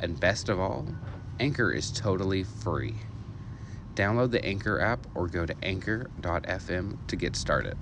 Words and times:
And 0.00 0.18
best 0.18 0.48
of 0.48 0.58
all, 0.58 0.86
Anchor 1.38 1.72
is 1.72 1.90
totally 1.90 2.42
free. 2.44 2.94
Download 3.94 4.30
the 4.30 4.44
Anchor 4.44 4.80
app 4.80 5.06
or 5.14 5.28
go 5.28 5.44
to 5.46 5.54
anchor.fm 5.62 7.06
to 7.06 7.16
get 7.16 7.36
started. 7.36 7.76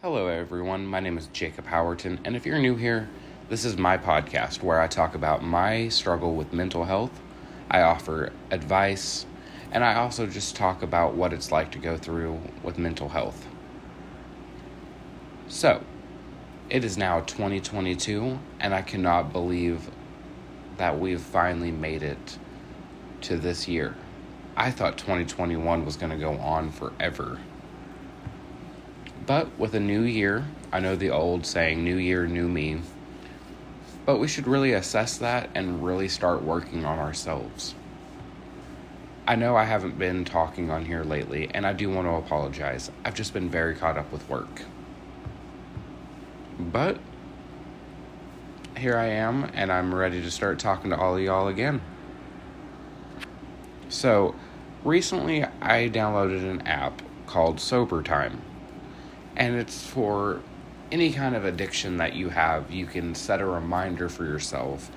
Hello, 0.00 0.26
everyone. 0.26 0.86
My 0.86 1.00
name 1.00 1.16
is 1.16 1.28
Jacob 1.28 1.66
Howerton, 1.66 2.18
and 2.24 2.34
if 2.34 2.44
you're 2.44 2.58
new 2.58 2.76
here, 2.76 3.08
this 3.48 3.64
is 3.64 3.76
my 3.76 3.96
podcast 3.96 4.62
where 4.62 4.80
I 4.80 4.86
talk 4.86 5.14
about 5.14 5.44
my 5.44 5.88
struggle 5.88 6.34
with 6.34 6.52
mental 6.52 6.84
health. 6.84 7.20
I 7.70 7.82
offer 7.82 8.32
advice, 8.50 9.26
and 9.70 9.84
I 9.84 9.94
also 9.94 10.26
just 10.26 10.56
talk 10.56 10.82
about 10.82 11.14
what 11.14 11.32
it's 11.32 11.52
like 11.52 11.70
to 11.72 11.78
go 11.78 11.96
through 11.96 12.40
with 12.62 12.78
mental 12.78 13.10
health. 13.10 13.46
So, 15.48 15.84
it 16.68 16.84
is 16.84 16.96
now 16.96 17.20
2022, 17.20 18.38
and 18.58 18.74
I 18.74 18.82
cannot 18.82 19.32
believe 19.32 19.90
that 20.76 20.98
we've 20.98 21.20
finally 21.20 21.70
made 21.70 22.02
it 22.02 22.38
to 23.22 23.36
this 23.36 23.68
year. 23.68 23.94
I 24.56 24.70
thought 24.70 24.98
2021 24.98 25.84
was 25.84 25.96
going 25.96 26.10
to 26.10 26.18
go 26.18 26.32
on 26.32 26.70
forever. 26.70 27.38
But 29.24 29.58
with 29.58 29.74
a 29.74 29.80
new 29.80 30.02
year, 30.02 30.44
I 30.72 30.80
know 30.80 30.96
the 30.96 31.10
old 31.10 31.46
saying, 31.46 31.82
new 31.82 31.96
year, 31.96 32.26
new 32.26 32.48
me. 32.48 32.80
But 34.04 34.18
we 34.18 34.26
should 34.28 34.48
really 34.48 34.72
assess 34.72 35.16
that 35.18 35.48
and 35.54 35.84
really 35.84 36.08
start 36.08 36.42
working 36.42 36.84
on 36.84 36.98
ourselves. 36.98 37.74
I 39.26 39.36
know 39.36 39.56
I 39.56 39.64
haven't 39.64 39.98
been 39.98 40.24
talking 40.24 40.70
on 40.70 40.84
here 40.84 41.04
lately, 41.04 41.48
and 41.54 41.64
I 41.64 41.72
do 41.72 41.88
want 41.88 42.08
to 42.08 42.14
apologize. 42.14 42.90
I've 43.04 43.14
just 43.14 43.32
been 43.32 43.48
very 43.48 43.76
caught 43.76 43.96
up 43.96 44.10
with 44.10 44.28
work. 44.28 44.62
But 46.58 46.98
here 48.82 48.98
I 48.98 49.06
am, 49.06 49.48
and 49.54 49.70
I'm 49.70 49.94
ready 49.94 50.20
to 50.22 50.30
start 50.30 50.58
talking 50.58 50.90
to 50.90 50.96
all 50.96 51.16
of 51.16 51.22
y'all 51.22 51.46
again. 51.46 51.80
So, 53.88 54.34
recently 54.82 55.44
I 55.44 55.88
downloaded 55.88 56.42
an 56.42 56.66
app 56.66 57.00
called 57.28 57.60
Sober 57.60 58.02
Time, 58.02 58.42
and 59.36 59.54
it's 59.54 59.86
for 59.86 60.40
any 60.90 61.12
kind 61.12 61.36
of 61.36 61.44
addiction 61.44 61.98
that 61.98 62.14
you 62.14 62.30
have. 62.30 62.72
You 62.72 62.86
can 62.86 63.14
set 63.14 63.40
a 63.40 63.46
reminder 63.46 64.08
for 64.08 64.24
yourself, 64.24 64.90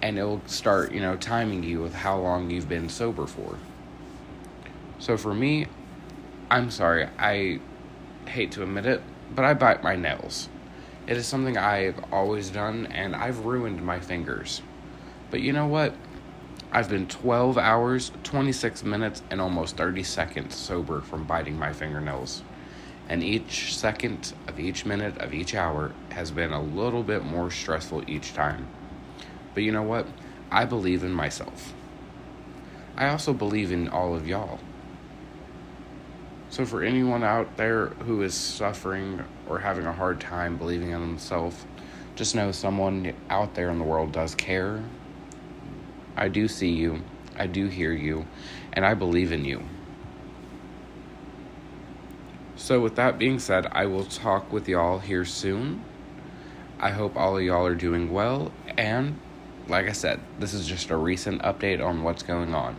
and 0.00 0.16
it'll 0.16 0.42
start, 0.46 0.92
you 0.92 1.00
know, 1.00 1.16
timing 1.16 1.64
you 1.64 1.82
with 1.82 1.92
how 1.92 2.16
long 2.16 2.50
you've 2.50 2.68
been 2.68 2.88
sober 2.88 3.26
for. 3.26 3.58
So, 5.00 5.16
for 5.16 5.34
me, 5.34 5.66
I'm 6.52 6.70
sorry, 6.70 7.08
I 7.18 7.58
hate 8.28 8.52
to 8.52 8.62
admit 8.62 8.86
it, 8.86 9.02
but 9.34 9.44
I 9.44 9.54
bite 9.54 9.82
my 9.82 9.96
nails. 9.96 10.48
It 11.06 11.16
is 11.16 11.26
something 11.26 11.56
I've 11.56 12.02
always 12.12 12.50
done, 12.50 12.86
and 12.86 13.14
I've 13.14 13.44
ruined 13.44 13.80
my 13.80 14.00
fingers. 14.00 14.60
But 15.30 15.40
you 15.40 15.52
know 15.52 15.66
what? 15.66 15.94
I've 16.72 16.88
been 16.88 17.06
12 17.06 17.56
hours, 17.56 18.10
26 18.24 18.82
minutes, 18.82 19.22
and 19.30 19.40
almost 19.40 19.76
30 19.76 20.02
seconds 20.02 20.56
sober 20.56 21.00
from 21.00 21.24
biting 21.24 21.56
my 21.56 21.72
fingernails. 21.72 22.42
And 23.08 23.22
each 23.22 23.76
second 23.76 24.32
of 24.48 24.58
each 24.58 24.84
minute 24.84 25.16
of 25.18 25.32
each 25.32 25.54
hour 25.54 25.92
has 26.10 26.32
been 26.32 26.52
a 26.52 26.60
little 26.60 27.04
bit 27.04 27.24
more 27.24 27.52
stressful 27.52 28.10
each 28.10 28.34
time. 28.34 28.66
But 29.54 29.62
you 29.62 29.70
know 29.70 29.84
what? 29.84 30.08
I 30.50 30.64
believe 30.64 31.04
in 31.04 31.12
myself. 31.12 31.72
I 32.96 33.08
also 33.08 33.32
believe 33.32 33.70
in 33.70 33.88
all 33.88 34.16
of 34.16 34.26
y'all. 34.26 34.58
So, 36.48 36.64
for 36.64 36.82
anyone 36.82 37.24
out 37.24 37.56
there 37.56 37.86
who 37.86 38.22
is 38.22 38.34
suffering 38.34 39.22
or 39.48 39.58
having 39.58 39.84
a 39.84 39.92
hard 39.92 40.20
time 40.20 40.56
believing 40.56 40.90
in 40.90 41.00
themselves, 41.00 41.66
just 42.14 42.34
know 42.34 42.52
someone 42.52 43.12
out 43.28 43.54
there 43.54 43.68
in 43.70 43.78
the 43.78 43.84
world 43.84 44.12
does 44.12 44.34
care. 44.34 44.82
I 46.16 46.28
do 46.28 46.46
see 46.46 46.70
you, 46.70 47.02
I 47.36 47.46
do 47.46 47.66
hear 47.66 47.92
you, 47.92 48.26
and 48.72 48.86
I 48.86 48.94
believe 48.94 49.32
in 49.32 49.44
you. 49.44 49.64
So, 52.54 52.80
with 52.80 52.94
that 52.94 53.18
being 53.18 53.40
said, 53.40 53.66
I 53.72 53.86
will 53.86 54.04
talk 54.04 54.52
with 54.52 54.68
y'all 54.68 55.00
here 55.00 55.24
soon. 55.24 55.84
I 56.78 56.90
hope 56.90 57.16
all 57.16 57.36
of 57.36 57.42
y'all 57.42 57.66
are 57.66 57.74
doing 57.74 58.12
well, 58.12 58.52
and 58.78 59.18
like 59.66 59.88
I 59.88 59.92
said, 59.92 60.20
this 60.38 60.54
is 60.54 60.66
just 60.66 60.90
a 60.90 60.96
recent 60.96 61.42
update 61.42 61.84
on 61.84 62.04
what's 62.04 62.22
going 62.22 62.54
on. 62.54 62.76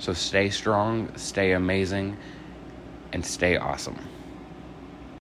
So, 0.00 0.12
stay 0.12 0.50
strong, 0.50 1.16
stay 1.16 1.52
amazing 1.52 2.16
and 3.12 3.24
stay 3.24 3.56
awesome. 3.56 3.98